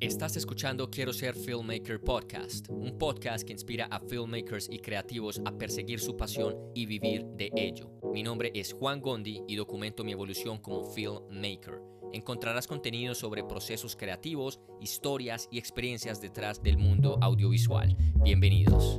[0.00, 5.50] Estás escuchando Quiero ser Filmmaker Podcast, un podcast que inspira a filmmakers y creativos a
[5.50, 7.90] perseguir su pasión y vivir de ello.
[8.12, 11.82] Mi nombre es Juan Gondi y documento mi evolución como filmmaker.
[12.12, 17.96] Encontrarás contenido sobre procesos creativos, historias y experiencias detrás del mundo audiovisual.
[18.22, 18.98] Bienvenidos.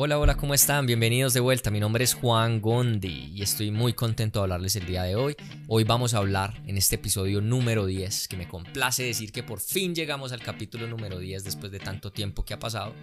[0.00, 0.86] Hola, hola, ¿cómo están?
[0.86, 1.72] Bienvenidos de vuelta.
[1.72, 5.34] Mi nombre es Juan Gondi y estoy muy contento de hablarles el día de hoy.
[5.66, 9.58] Hoy vamos a hablar en este episodio número 10, que me complace decir que por
[9.58, 12.94] fin llegamos al capítulo número 10 después de tanto tiempo que ha pasado.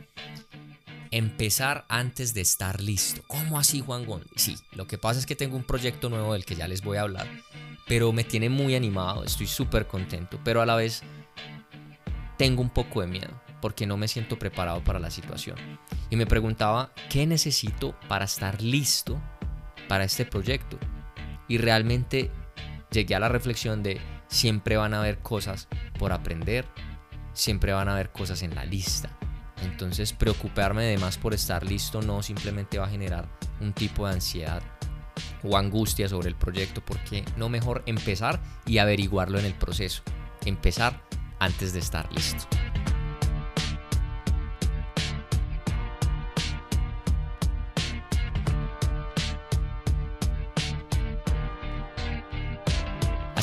[1.12, 3.24] Empezar antes de estar listo.
[3.28, 4.30] ¿Cómo así, Juan Gondi?
[4.38, 6.96] Sí, lo que pasa es que tengo un proyecto nuevo del que ya les voy
[6.96, 7.28] a hablar,
[7.90, 11.04] pero me tiene muy animado, estoy súper contento, pero a la vez
[12.38, 15.58] tengo un poco de miedo porque no me siento preparado para la situación.
[16.16, 19.22] Y me preguntaba, ¿qué necesito para estar listo
[19.90, 20.80] para este proyecto?
[21.50, 22.32] Y realmente
[22.90, 24.00] llegué a la reflexión de
[24.30, 25.68] siempre van a haber cosas
[26.00, 26.64] por aprender,
[27.34, 29.10] siempre van a haber cosas en la lista.
[29.64, 33.28] Entonces preocuparme de más por estar listo no simplemente va a generar
[33.60, 34.64] un tipo de ansiedad
[35.44, 40.02] o angustia sobre el proyecto, porque no mejor empezar y averiguarlo en el proceso.
[40.46, 41.04] Empezar
[41.40, 42.48] antes de estar listo.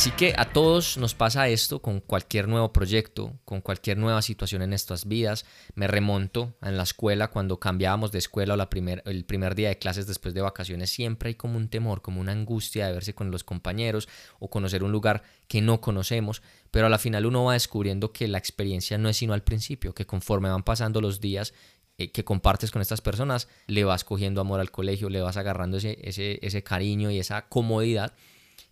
[0.02, 4.60] Así que a todos nos pasa esto con cualquier nuevo proyecto, con cualquier nueva situación
[4.62, 5.46] en nuestras vidas.
[5.76, 10.08] Me remonto en la escuela cuando cambiábamos de escuela o el primer día de clases
[10.08, 13.44] después de vacaciones, siempre hay como un temor, como una angustia de verse con los
[13.44, 14.08] compañeros
[14.40, 18.26] o conocer un lugar que no conocemos, pero a la final uno va descubriendo que
[18.26, 21.54] la experiencia no es sino al principio, que conforme van pasando los días
[21.96, 25.76] eh, que compartes con estas personas, le vas cogiendo amor al colegio, le vas agarrando
[25.78, 28.14] ese cariño y esa comodidad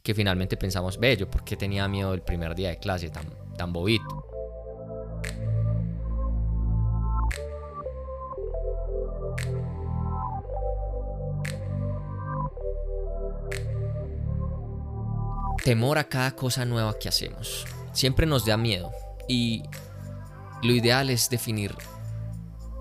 [0.03, 4.27] que finalmente pensamos, bello, porque tenía miedo el primer día de clase tan, tan bobito?
[15.63, 17.67] Temor a cada cosa nueva que hacemos.
[17.93, 18.93] Siempre nos da miedo
[19.29, 19.63] y
[20.63, 21.75] lo ideal es definir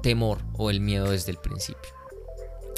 [0.01, 1.98] temor o el miedo desde el principio.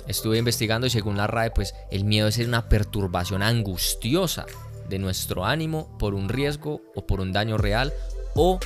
[0.08, 4.46] Estuve investigando y según la RAE, pues el miedo es una perturbación angustiosa
[4.90, 7.94] de nuestro ánimo por un riesgo o por un daño real
[8.36, 8.60] o,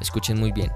[0.00, 0.72] escuchen muy bien,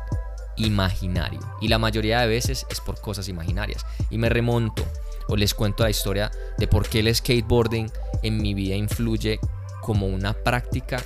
[0.56, 1.40] imaginario.
[1.60, 3.84] Y la mayoría de veces es por cosas imaginarias.
[4.10, 4.84] Y me remonto
[5.28, 7.90] o les cuento la historia de por qué el skateboarding
[8.22, 9.40] en mi vida influye
[9.82, 11.02] como una práctica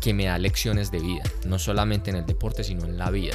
[0.00, 3.34] que me da lecciones de vida, no solamente en el deporte, sino en la vida.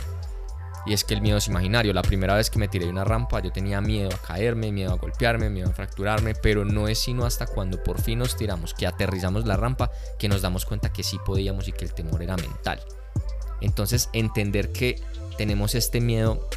[0.85, 1.93] Y es que el miedo es imaginario.
[1.93, 4.91] La primera vez que me tiré de una rampa yo tenía miedo a caerme, miedo
[4.93, 8.73] a golpearme, miedo a fracturarme, pero no es sino hasta cuando por fin nos tiramos,
[8.73, 12.23] que aterrizamos la rampa, que nos damos cuenta que sí podíamos y que el temor
[12.23, 12.81] era mental.
[13.61, 15.01] Entonces entender que
[15.37, 16.47] tenemos este miedo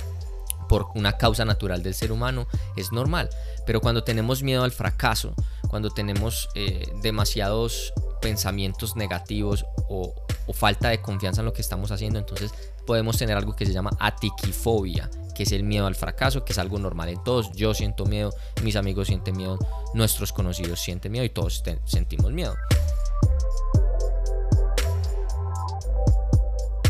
[0.69, 2.47] por una causa natural del ser humano
[2.77, 3.29] es normal,
[3.67, 5.35] pero cuando tenemos miedo al fracaso,
[5.69, 10.15] cuando tenemos eh, demasiados pensamientos negativos o,
[10.47, 12.53] o falta de confianza en lo que estamos haciendo, entonces
[12.87, 16.59] podemos tener algo que se llama atiquifobia, que es el miedo al fracaso, que es
[16.59, 17.53] algo normal en todos.
[17.53, 19.59] Yo siento miedo, mis amigos sienten miedo,
[19.95, 22.55] nuestros conocidos sienten miedo y todos sentimos miedo.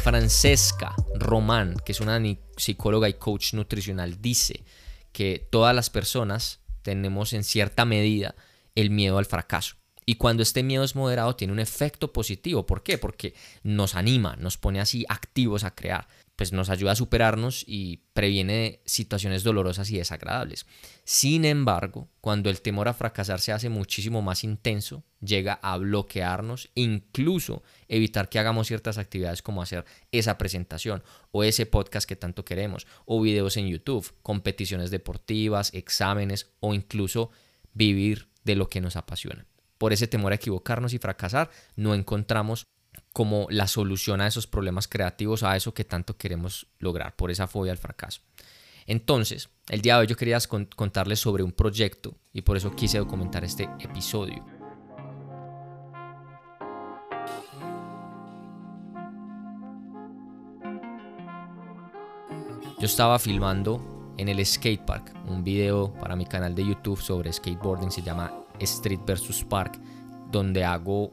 [0.02, 2.20] Francesca Román, que es una
[2.58, 4.62] psicóloga y coach nutricional, dice
[5.12, 8.34] que todas las personas tenemos en cierta medida
[8.74, 9.76] el miedo al fracaso.
[10.06, 12.66] Y cuando este miedo es moderado tiene un efecto positivo.
[12.66, 12.98] ¿Por qué?
[12.98, 18.02] Porque nos anima, nos pone así activos a crear, pues nos ayuda a superarnos y
[18.12, 20.66] previene situaciones dolorosas y desagradables.
[21.04, 26.70] Sin embargo, cuando el temor a fracasar se hace muchísimo más intenso, llega a bloquearnos,
[26.74, 32.44] incluso evitar que hagamos ciertas actividades como hacer esa presentación o ese podcast que tanto
[32.44, 37.30] queremos, o videos en YouTube, competiciones deportivas, exámenes o incluso
[37.72, 39.46] vivir de lo que nos apasiona
[39.78, 42.66] por ese temor a equivocarnos y fracasar, no encontramos
[43.12, 47.46] como la solución a esos problemas creativos, a eso que tanto queremos lograr, por esa
[47.46, 48.22] fobia al fracaso.
[48.86, 50.38] Entonces, el día de hoy yo quería
[50.76, 54.44] contarles sobre un proyecto y por eso quise documentar este episodio.
[62.78, 67.90] Yo estaba filmando en el skatepark un video para mi canal de YouTube sobre skateboarding,
[67.90, 69.44] se llama Street vs.
[69.44, 69.80] Park,
[70.30, 71.10] donde hago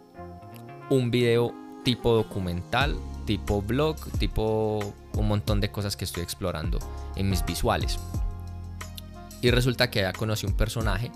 [0.89, 1.53] un video
[1.83, 6.79] tipo documental tipo blog, tipo un montón de cosas que estoy explorando
[7.15, 7.99] en mis visuales.
[9.41, 11.11] Y resulta que ya conocí un personaje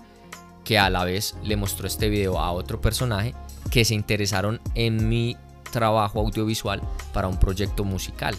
[0.64, 3.34] que a la vez le mostró este video a otro personaje
[3.70, 5.36] que se interesaron en mi
[5.70, 6.80] trabajo audiovisual
[7.12, 8.34] para un proyecto musical.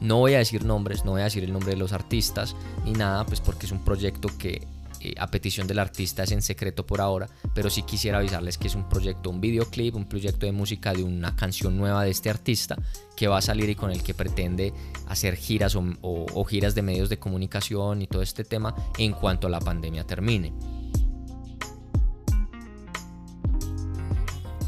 [0.00, 2.92] No voy a decir nombres, no voy a decir el nombre de los artistas ni
[2.92, 4.66] nada, pues porque es un proyecto que
[5.00, 8.68] eh, a petición del artista es en secreto por ahora, pero sí quisiera avisarles que
[8.68, 12.30] es un proyecto, un videoclip, un proyecto de música de una canción nueva de este
[12.30, 12.76] artista
[13.16, 14.72] que va a salir y con el que pretende
[15.06, 19.60] hacer giras o, giras de medios de comunicación y todo este tema en cuanto la
[19.60, 20.52] pandemia termine.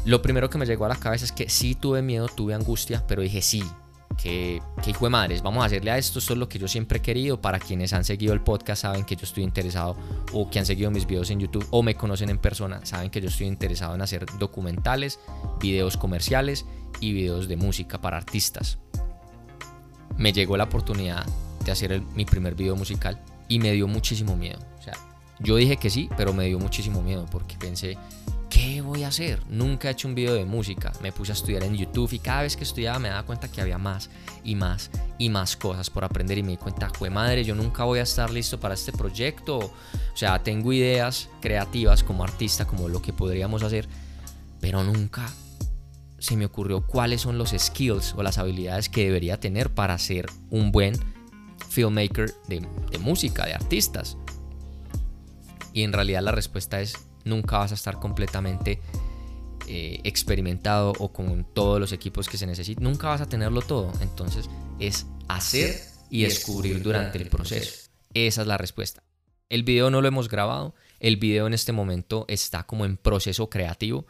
[0.05, 3.05] Lo primero que me llegó a la cabeza es que sí tuve miedo, tuve angustia,
[3.07, 3.63] pero dije sí,
[4.21, 6.99] que, hijo de madres, vamos a hacerle a esto, esto es lo que yo siempre
[6.99, 7.41] he querido.
[7.41, 9.95] Para quienes han seguido el podcast saben que yo estoy interesado
[10.33, 13.21] o que han seguido mis videos en YouTube o me conocen en persona, saben que
[13.21, 15.19] yo estoy interesado en hacer documentales,
[15.59, 16.65] videos comerciales
[16.99, 18.77] y videos de música para artistas.
[20.17, 21.25] Me llegó la oportunidad
[21.65, 24.59] de hacer mi primer video musical y me dio muchísimo miedo.
[24.79, 24.93] O sea,
[25.39, 27.97] yo dije que sí, pero me dio muchísimo miedo porque pensé,
[28.61, 29.41] ¿qué voy a hacer?
[29.49, 30.93] Nunca he hecho un video de música.
[31.01, 33.59] Me puse a estudiar en YouTube y cada vez que estudiaba me daba cuenta que
[33.59, 34.11] había más
[34.43, 37.85] y más y más cosas por aprender y me di cuenta, fue madre, yo nunca
[37.85, 39.57] voy a estar listo para este proyecto.
[39.57, 39.71] O
[40.17, 43.87] sea, tengo ideas creativas como artista, como lo que podríamos hacer,
[44.59, 45.27] pero nunca
[46.19, 50.27] se me ocurrió cuáles son los skills o las habilidades que debería tener para ser
[50.51, 50.93] un buen
[51.69, 54.17] filmmaker de, de música, de artistas.
[55.73, 56.93] Y en realidad la respuesta es
[57.25, 58.79] nunca vas a estar completamente
[59.67, 62.83] eh, experimentado o con todos los equipos que se necesitan.
[62.83, 63.91] Nunca vas a tenerlo todo.
[64.01, 65.79] Entonces es hacer
[66.09, 67.89] y descubrir durante el proceso.
[68.13, 69.03] Esa es la respuesta.
[69.49, 70.75] El video no lo hemos grabado.
[70.99, 74.05] El video en este momento está como en proceso creativo.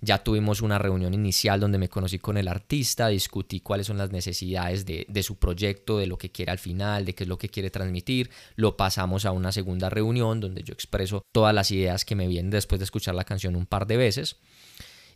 [0.00, 4.10] Ya tuvimos una reunión inicial donde me conocí con el artista, discutí cuáles son las
[4.10, 7.48] necesidades de, su proyecto, de lo que quiere al final, de qué es lo que
[7.48, 8.30] quiere transmitir.
[8.56, 12.50] Lo pasamos a una segunda reunión donde yo expreso todas las ideas que me vienen
[12.50, 14.36] después de escuchar la canción un par de veces.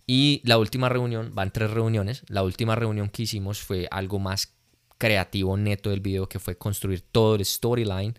[0.06, 4.54] Y la última reunión, van tres reuniones, la última reunión que hicimos fue algo más
[4.96, 8.18] creativo neto del video que fue construir todo el storyline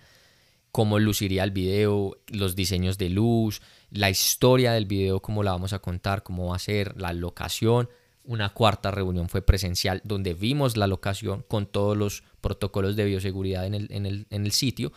[0.72, 5.74] cómo luciría el video, los diseños de luz, la historia del video, cómo la vamos
[5.74, 7.90] a contar, cómo va a ser, la locación.
[8.24, 13.66] Una cuarta reunión fue presencial donde vimos la locación con todos los protocolos de bioseguridad
[13.66, 14.92] en el, en el, en el sitio,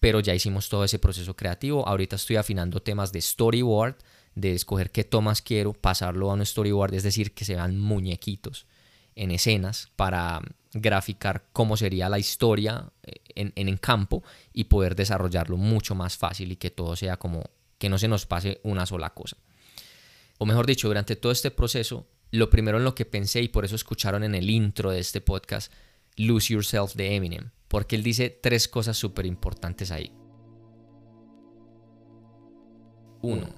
[0.00, 1.88] pero ya hicimos todo ese proceso creativo.
[1.88, 3.96] Ahorita estoy afinando temas de storyboard,
[4.34, 8.66] de escoger qué tomas quiero, pasarlo a un storyboard, es decir, que se vean muñequitos
[9.16, 10.40] en escenas para
[10.72, 12.92] graficar cómo sería la historia
[13.38, 17.44] en, en, campo y poder desarrollarlo mucho más fácil y que todo sea como
[17.78, 19.36] que no se nos pase una sola cosa.
[20.38, 23.64] O mejor dicho, durante todo este proceso, lo primero en lo que pensé y por
[23.64, 25.72] eso escucharon en el intro de este podcast
[26.16, 30.12] Lose Yourself de Eminem, porque él dice tres cosas súper importantes ahí.
[33.22, 33.48] Uno,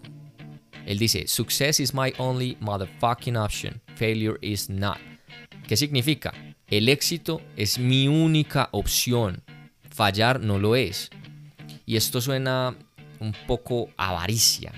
[0.87, 4.99] él dice, Success is my only motherfucking option, failure is not.
[5.67, 6.33] ¿Qué significa?
[6.67, 9.43] El éxito es mi única opción.
[9.91, 11.11] Fallar no lo es.
[11.87, 12.75] Y esto suena
[13.19, 14.73] un poco avaricia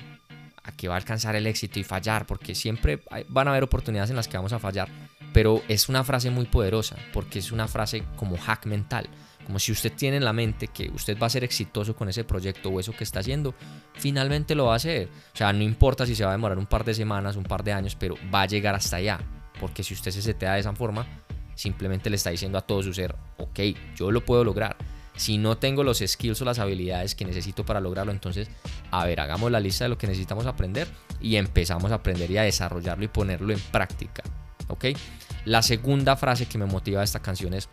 [0.64, 4.11] a que va a alcanzar el éxito y fallar, porque siempre van a haber oportunidades
[4.11, 4.88] en las que vamos a fallar.
[5.32, 9.08] Pero es una frase muy poderosa, porque es una frase como hack mental.
[9.46, 12.22] Como si usted tiene en la mente que usted va a ser exitoso con ese
[12.22, 13.55] proyecto o eso que está haciendo,
[13.94, 15.08] finalmente lo va a hacer.
[15.34, 17.65] O sea, no importa si se va a demorar un par de semanas, un par
[17.65, 19.20] de años, pero va a llegar hasta allá.
[19.58, 21.06] Porque si usted se setea de esa forma,
[21.55, 23.60] simplemente le está diciendo a todo su ser, ok,
[23.96, 24.77] yo lo puedo lograr.
[25.17, 28.49] Si no tengo los skills o las habilidades que necesito para lograrlo, entonces,
[28.91, 30.89] a ver, hagamos la lista de lo que necesitamos aprender
[31.21, 34.23] y empezamos a aprender y a desarrollarlo y ponerlo en práctica.
[34.69, 34.87] ¿Ok?
[35.45, 37.69] La segunda frase que me motiva a esta canción es,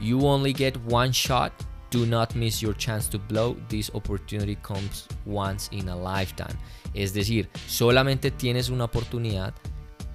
[0.00, 1.52] You only get one shot.
[1.92, 3.56] Do not miss your chance to blow.
[3.68, 6.58] This opportunity comes once in a lifetime.
[6.94, 9.54] Es decir, solamente tienes una oportunidad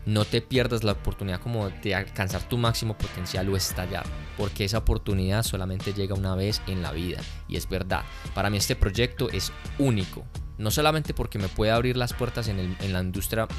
[0.07, 4.05] no te pierdas la oportunidad como de alcanzar tu máximo potencial o estallar,
[4.37, 7.19] porque esa oportunidad solamente llega una vez en la vida.
[7.49, 10.23] Y es verdad, para mí este proyecto es único,
[10.57, 13.49] no solamente porque me puede abrir las puertas en, la industria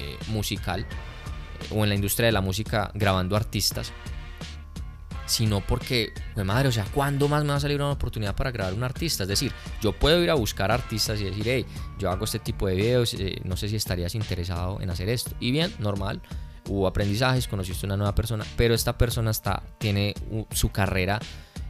[0.00, 3.92] eh, musical eh, o en la industria de la música grabando artistas,
[5.28, 8.50] sino porque, de madre, o sea, ¿cuándo más me va a salir una oportunidad para
[8.50, 9.22] grabar un artista?
[9.24, 11.66] Es decir, yo puedo ir a buscar artistas y decir, hey,
[11.98, 15.30] yo hago este tipo de videos, eh, no sé si estarías interesado en hacer esto.
[15.38, 16.22] Y bien, normal,
[16.68, 20.14] hubo aprendizajes, conociste una nueva persona, pero esta persona está, tiene
[20.50, 21.20] su carrera,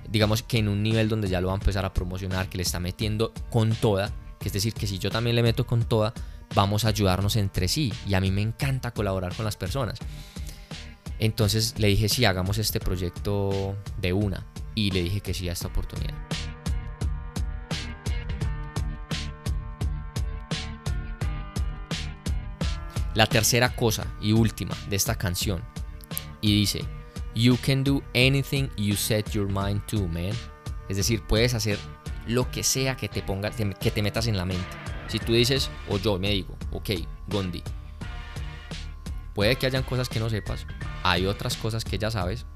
[0.08, 2.62] digamos que en un nivel donde ya lo va a empezar a promocionar, que le
[2.62, 6.14] está metiendo con toda, que es decir, que si yo también le meto con toda,
[6.54, 7.92] vamos a ayudarnos entre sí.
[8.06, 9.98] Y a mí me encanta colaborar con las personas.
[11.18, 14.46] Entonces le dije, sí, hagamos este proyecto de una.
[14.74, 16.14] Y le dije que sí a esta oportunidad.
[23.14, 25.64] La tercera cosa y última de esta canción.
[26.40, 26.84] Y dice,
[27.34, 30.30] You can do anything you set your mind to, man.
[30.88, 31.78] Es decir, puedes hacer
[32.26, 34.66] lo que sea que te ponga, que te metas en la mente.
[35.08, 36.90] Si tú dices, o yo me digo, ok,
[37.28, 37.62] Gondi,
[39.34, 40.66] puede que hayan cosas que no sepas,
[41.02, 42.46] hay otras cosas que ya sabes,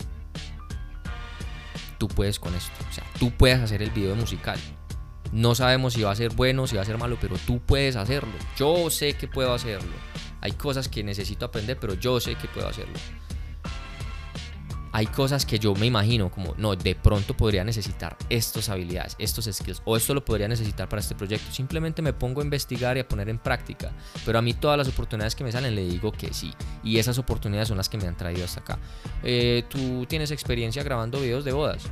[1.99, 2.73] tú puedes con esto.
[2.91, 4.59] O sea, tú puedes hacer el video musical.
[5.33, 7.97] No sabemos si va a ser bueno, si va a ser malo, pero tú puedes
[7.97, 8.33] hacerlo.
[8.57, 9.93] Yo sé que puedo hacerlo.
[10.41, 12.99] Hay cosas que necesito aprender, pero yo sé que puedo hacerlo
[14.93, 19.49] hay cosas que yo me imagino como, no, de pronto podría necesitar estas habilidades, estos
[19.51, 21.51] skills, o esto lo podría necesitar para este proyecto.
[21.51, 23.91] Simplemente me pongo a investigar y a poner en práctica.
[24.27, 26.53] Pero a mí todas las oportunidades que me salen le digo que sí.
[26.85, 28.79] Y esas oportunidades son las que me han traído hasta acá.
[29.23, 31.85] Eh, ¿Tú tienes experiencia grabando videos de bodas?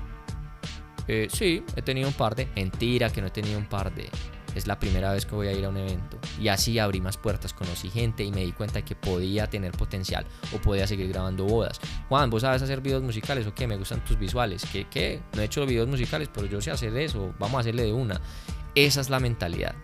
[1.08, 2.46] Eh, sí, he tenido un par de...
[2.54, 4.08] Mentira que no he tenido un par de
[4.54, 6.18] es la primera vez que voy a ir a un evento.
[6.40, 10.26] Y así abrí más puertas, conocí gente y me di cuenta que podía tener potencial
[10.54, 11.80] o podía seguir grabando bodas.
[12.08, 13.66] Juan, ¿vos sabes hacer videos musicales o qué?
[13.66, 14.64] Me gustan tus visuales.
[14.72, 14.86] ¿Qué?
[14.88, 15.22] ¿Qué?
[15.34, 17.32] No he hecho videos musicales, pero yo sé hacer eso.
[17.38, 18.20] Vamos a hacerle de una.
[18.74, 19.74] Esa es la mentalidad.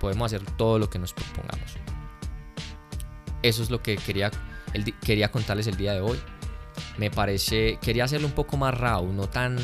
[0.00, 1.76] Podemos hacer todo lo que nos propongamos.
[3.42, 4.30] Eso es lo que quería,
[5.04, 6.18] quería contarles el día de hoy.
[6.96, 9.58] Me parece, quería hacerlo un poco más raw, no tan,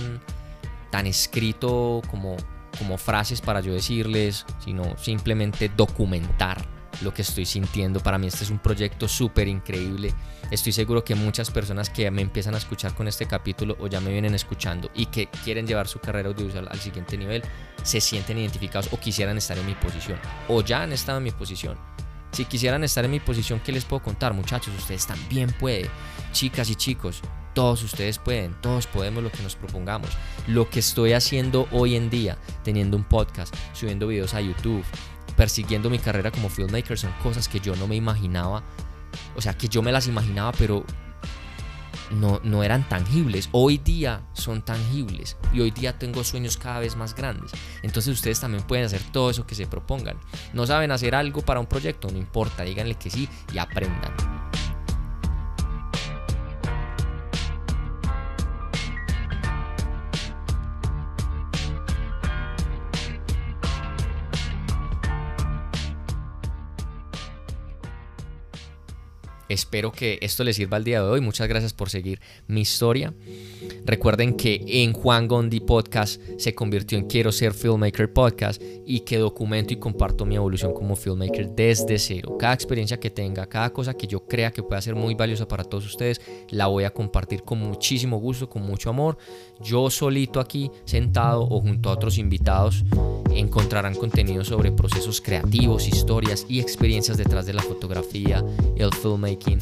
[0.91, 2.37] tan escrito como
[2.81, 6.67] como frases para yo decirles, sino simplemente documentar
[7.03, 8.01] lo que estoy sintiendo.
[8.01, 10.15] Para mí este es un proyecto súper increíble.
[10.51, 14.01] Estoy seguro que muchas personas que me empiezan a escuchar con este capítulo o ya
[14.01, 17.43] me vienen escuchando y que quieren llevar su carrera audiovisual al siguiente nivel,
[17.83, 20.19] se sienten identificados o quisieran estar en mi posición
[20.49, 21.77] o ya han estado en mi posición.
[22.33, 24.33] Si quisieran estar en mi posición, ¿qué les puedo contar?
[24.33, 25.91] Muchachos, ustedes también pueden.
[26.33, 27.21] Chicas y chicos,
[27.55, 30.11] todos ustedes pueden, todos podemos lo que nos propongamos.
[30.47, 34.85] Lo que estoy haciendo hoy en día, teniendo un podcast, subiendo videos a YouTube,
[35.37, 38.63] persiguiendo mi carrera como filmmaker, son cosas que yo no me imaginaba.
[39.37, 40.85] O sea, que yo me las imaginaba, pero
[42.11, 43.49] no, no eran tangibles.
[43.53, 47.53] Hoy día son tangibles y hoy día tengo sueños cada vez más grandes.
[47.83, 50.19] Entonces ustedes también pueden hacer todo eso que se propongan.
[50.53, 54.30] No saben hacer algo para un proyecto, no importa, díganle que sí y aprendan.
[69.51, 71.21] Espero que esto les sirva al día de hoy.
[71.21, 73.13] Muchas gracias por seguir mi historia.
[73.91, 79.19] Recuerden que en Juan Gondi Podcast se convirtió en Quiero ser Filmmaker Podcast y que
[79.19, 82.37] documento y comparto mi evolución como filmmaker desde cero.
[82.39, 85.65] Cada experiencia que tenga, cada cosa que yo crea que pueda ser muy valiosa para
[85.65, 86.21] todos ustedes,
[86.51, 89.19] la voy a compartir con muchísimo gusto, con mucho amor.
[89.61, 92.85] Yo solito aquí, sentado o junto a otros invitados,
[93.35, 98.45] encontrarán contenido sobre procesos creativos, historias y experiencias detrás de la fotografía,
[98.77, 99.59] el filmmaking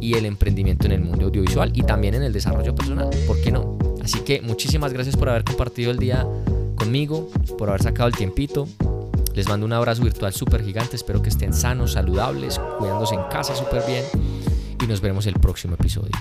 [0.00, 3.50] y el emprendimiento en el mundo audiovisual y también en el desarrollo personal, ¿por qué
[3.50, 3.78] no?
[4.02, 6.26] Así que muchísimas gracias por haber compartido el día
[6.76, 8.68] conmigo, por haber sacado el tiempito.
[9.34, 13.54] Les mando un abrazo virtual súper gigante, espero que estén sanos, saludables, cuidándose en casa
[13.54, 14.04] súper bien
[14.82, 16.12] y nos veremos el próximo episodio.